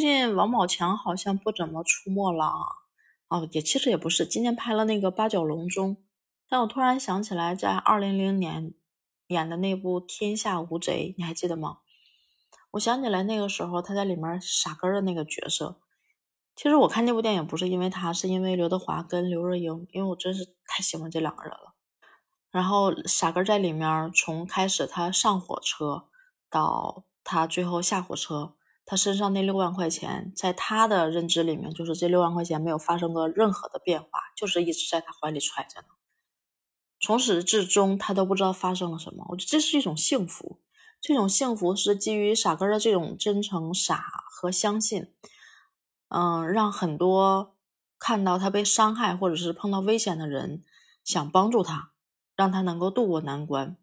[0.00, 2.50] 最近王宝强好像不怎么出没了。
[3.28, 5.94] 哦，也其实也不是，今天拍了那个《八角笼中》，
[6.48, 8.72] 但我突然想起来，在二零零年
[9.26, 11.80] 演的那部《天下无贼》，你还记得吗？
[12.70, 15.78] 我想起来那个时候他在里面傻根的那个角色。
[16.56, 21.74] 其实我看那部电影不是因为他，是因为刘德华跟刘若英，因为我真是太喜欢这两个人了。
[22.50, 26.08] 然后傻根在里面从开始他上火车
[26.48, 28.54] 到他最后下火车，
[28.90, 35.86] 他身上那六万块钱，在他的认知里面，就是这六万块钱没有发生过任何的变化，就是一直在他怀里揣着呢。
[37.00, 39.24] 从始至终，他都不知道发生了什么。
[39.28, 40.58] 我觉得这是一种幸福，
[41.00, 45.06] 这种幸福是基于傻根的这种真诚、傻和相信。
[46.08, 47.54] 嗯，让很多
[47.96, 50.64] 看到他被伤害或者是碰到危险的人
[51.04, 51.92] 想帮助他，
[52.34, 53.76] 让他能够渡过难关。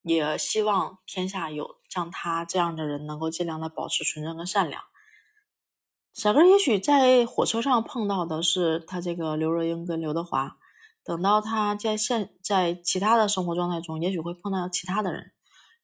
[0.00, 4.82] 也希望天下有像他这样的人，能够尽量的保持纯真跟善良。
[6.12, 10.56] 小哥也许在火车上碰到的是他这个刘若英跟刘德华，
[11.04, 15.30] 等到他在现在其他的生活状态中，也许会碰到其他的人。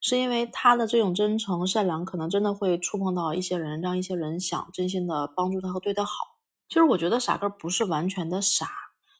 [0.00, 6.38] 是因为他的这种真诚善良，可能真的会触碰到一些人，让一些人想真心的帮助他和对他好。
[6.68, 8.66] 其实我觉得傻根不是完全的傻，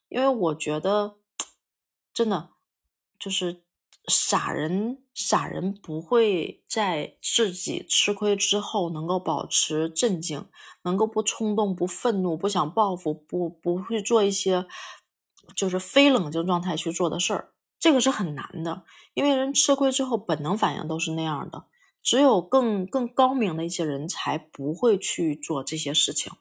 [0.08, 1.18] 因为我觉得
[2.12, 2.50] 真的
[3.18, 3.62] 就是
[4.08, 10.46] 傻人，傻人不会在自己吃亏之后能够保持镇静，
[10.82, 14.66] 能够不冲动、不愤怒、不想报复、不不会做一些
[15.54, 17.52] 就是非冷静状态去做的事儿。
[17.78, 18.84] 这个是很难的，
[19.14, 21.64] 因为人吃亏之后本能反应都是那样的，
[22.02, 26.32] 只有更更高明的一些人才不会去做这些事情，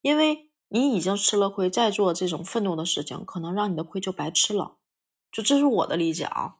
[0.00, 4.76] 因为你已经吃了亏，再做这种愤怒的事情，可能让你的亏就白吃了。
[5.30, 6.56] 就这是我的理解啊，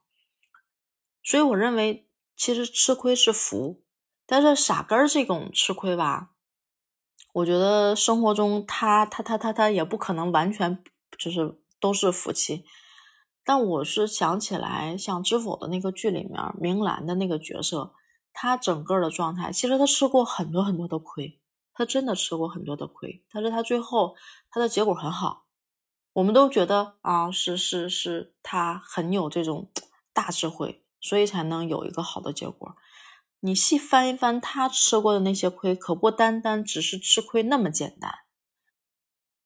[1.22, 3.82] 所以我认为其实吃亏是福，
[4.26, 6.30] 但是傻根儿这种吃亏吧，
[7.34, 10.82] 我觉得生活中他他他他他也不可能完全
[11.18, 12.64] 就是都是福气。
[13.42, 17.94] 但我是想起来，像《知否》的那个剧里面，明兰的那个角色，
[18.32, 21.40] 她整个的状态，其实她吃过很多很多的亏，
[21.72, 24.14] 她真的吃过很多的亏，但是她最后
[24.50, 25.46] 她的结果很好，
[26.12, 29.70] 我们都觉得啊，是是是，她很有这种
[30.12, 32.76] 大智慧，所以才能有一个好的结果。
[33.40, 38.20] 你细翻一翻他吃过的那些亏，可不单单只是吃亏那么简单。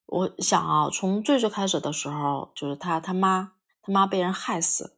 [0.07, 3.53] 我想啊，从最最开始的时候，就是他他妈。
[3.87, 4.97] 他妈被人害死，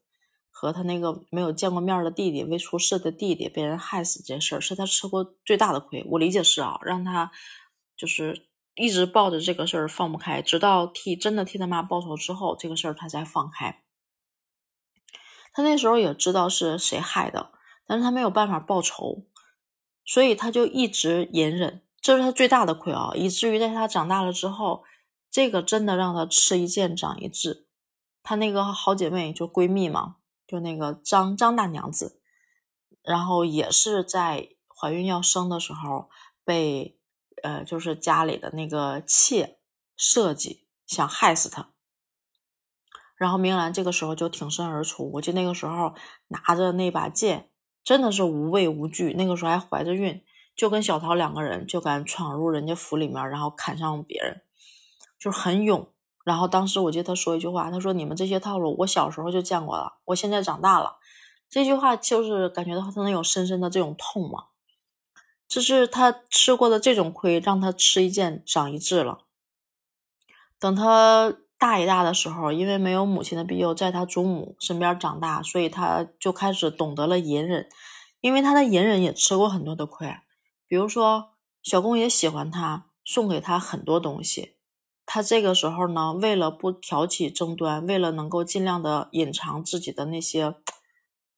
[0.49, 6.07] 和他那个没有见过面的弟弟未出世的弟弟被人害死这事儿，是他吃过最大的亏。
[6.11, 7.33] 我理解是啊，让他
[7.97, 8.47] 就是
[8.77, 13.83] 一直抱着这个事儿放不开，直到替真的替他妈报仇之后，这个事儿他才放开。
[15.57, 17.51] 他那时候也知道是谁害的，
[17.87, 19.25] 但是他没有办法报仇，
[20.05, 24.85] 所以他就一直隐忍，这是他最大的亏啊，以至于在他长大了之后，
[25.31, 27.67] 这个真的让他吃一堑长一智。
[28.23, 32.21] 她那个好姐妹就闺蜜嘛，就那个张张大娘子，
[33.03, 36.11] 然后也是在怀孕要生的时候
[36.45, 36.99] 被
[37.43, 39.59] 呃，就是家里的那个妾
[39.97, 41.71] 设计想害死她，
[43.17, 45.95] 然后明兰这个时候就挺身而出，我记得那个时候
[46.29, 47.51] 拿着那把剑
[47.83, 50.23] 真的是无畏无惧，那个时候还怀着孕，
[50.55, 54.43] 就跟小桃两个人就敢闯入人家府里面，然后砍伤别人，
[55.19, 55.89] 就是很勇。
[56.25, 60.97] 然后当时我记得他说一句话，他说：“你们这些套路，我小时候就见过了，我现在长大了。”
[61.49, 64.47] 这句话就是感觉到他能有深深的这种痛嘛，
[65.47, 69.27] 这是他吃过的这种亏，让他吃一堑长一智了。
[70.59, 77.69] 等他大一大的时候，因为没有母亲的庇佑，在他祖母身边长大，所以他就开始懂得了隐忍。
[78.21, 80.17] 因为他的隐忍也吃过很多的亏，
[80.67, 84.57] 比如说小公爷喜欢他，送给他很多东西。
[85.05, 90.57] 他这个时候呢，为了不挑起争端，为了能够尽量的隐藏自己的那些，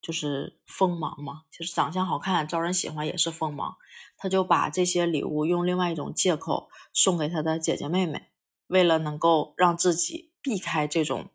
[0.00, 3.76] 就是锋芒嘛，其实长相好看，招人喜欢也是锋芒。
[4.16, 8.28] 他就把这些礼物用另外一种借口送给他的姐姐妹妹，
[8.68, 11.30] 为了能够让自己避开这种，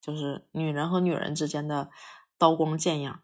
[0.00, 1.90] 就是女人和女人之间的
[2.36, 3.14] 刀光剑影。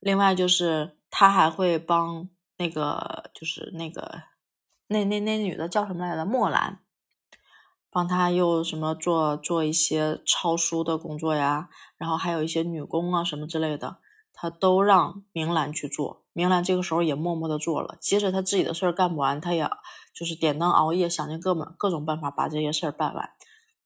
[0.00, 4.22] 另外就是他还会帮那个，就是那个
[4.86, 6.24] 那那那女的叫什么来着？
[6.24, 6.80] 墨兰。
[7.90, 13.96] 帮他又什么做做一些抄书的工作呀，然后还有一些女工啊什么之类的，
[14.30, 16.22] 他都让明兰去做。
[16.34, 19.68] 明兰这个时候也默默的做了，即使他自己的事儿干不完，他也
[20.18, 23.30] 就是点灯熬夜，想尽各种各种办法把这些事儿办完。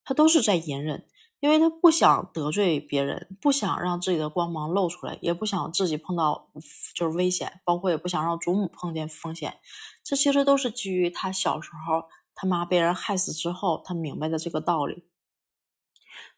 [0.03, 1.07] 他都是在隐忍，
[1.41, 6.49] 因为他不想得罪别人，不想让自己的光芒露出来，也不想自己碰到
[6.95, 9.59] 就是危险，包括也不想让祖母碰见风险。
[10.03, 15.05] 这其实都是基于他小时候他妈被人害死之后，他明白的这个道理。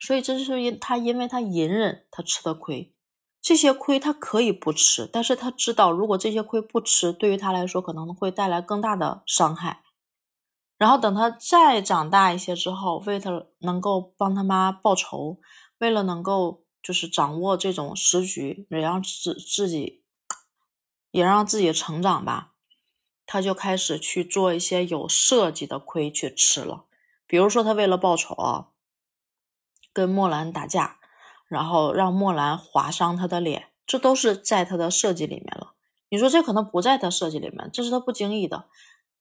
[0.01, 2.93] 所以这就是因他因为他隐忍，他吃的亏，
[3.41, 9.84] 这些亏他可以不吃，但是他知道如果这些亏不吃，对于他来说可能会带来更大的伤害。
[10.77, 15.39] 然后等他再长大一些之后，为了能够帮他妈报仇，
[15.79, 20.03] 为了能够就是掌握这种时局，也让自自己
[21.13, 22.53] 也让自己成长吧，
[23.25, 26.85] 他就开始去做一些有设计的亏去吃了。
[27.27, 28.69] 比如说，他为了报仇啊，
[29.93, 30.99] 跟莫兰打架，
[31.49, 35.75] 然后让莫兰划伤他的脸，这都是在他的设计里面了。
[36.11, 38.67] 你说这可能不在他设计里面，这是他不经意的。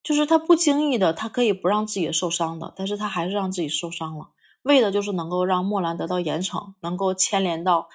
[0.04, 4.32] 就是他不经意的，他可以不让自己受伤的，但是他还是让自己受伤了，
[4.64, 7.88] 为的就是能够让莫兰得到严惩，能够牵连到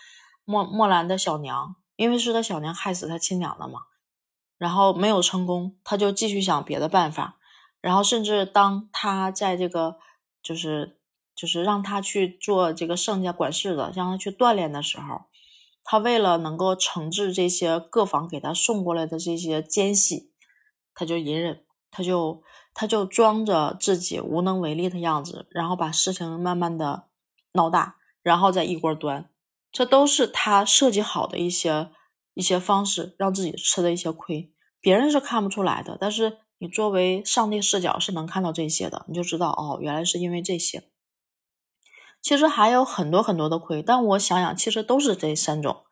[0.45, 3.81] 莫莫兰的小娘，因为是他小娘害死他亲娘的嘛。
[4.57, 7.39] 然后没有成功，他就继续想别的办法，
[7.81, 9.99] 然后甚至当他在这个
[10.43, 10.99] 就是
[11.37, 15.27] 就是让他去做这个盛家管事的，让他去锻炼的时候，
[15.85, 20.33] 他为了能够惩治这些各房给他送过来的这些奸细，
[20.93, 21.65] 他就隐忍。
[21.91, 22.43] 他就
[22.75, 27.05] 他就装着自己无能为力的样子，然后把事情慢慢的
[27.53, 29.29] 闹大，然后再一锅端，
[29.73, 31.91] 这都是他设计好的一些
[32.35, 40.85] 一些方式，让自己吃的一些亏，别人是看不出来的，但是你作为上帝视角是能看到这些的，你就知道哦，原来是因为这些。
[42.21, 45.85] 其实还有很多很多的亏，但我想想，其实都是这三种，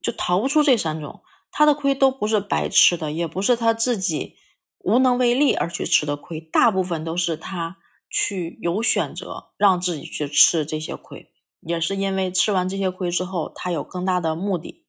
[0.00, 4.36] 就逃不出这三种，他的亏都不是白吃的，也不是他自己。
[4.84, 7.78] 无能为力而去吃的亏，大部分都是他
[8.10, 14.84] 去有选择让自己去吃这些亏，也是因为吃完这些亏之后，他有更大的目的。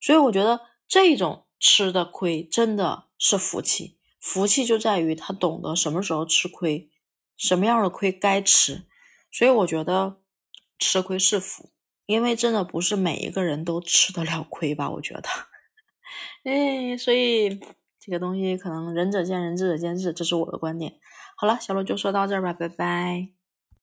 [0.00, 6.90] 所以我觉得这种吃的亏真的是福气，福气就在于他懂得什么时候吃亏，
[7.36, 8.84] 什么样的亏该吃。
[9.30, 10.20] 所以我觉得
[10.78, 11.70] 吃亏是福，
[12.06, 14.90] 因为真的不是每一个人都吃得了亏吧？
[14.90, 15.28] 我觉得，
[16.44, 17.60] 哎， 所以。
[18.04, 20.92] 这个东西可能仁者见仁，智者见智，这是我的观点。
[21.36, 23.43] 好了，小鹿就说到这儿吧，拜拜。